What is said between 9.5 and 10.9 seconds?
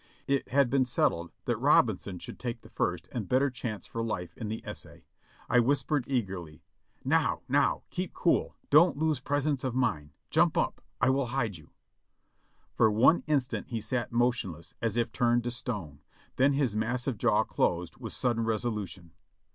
of mind! Jump up!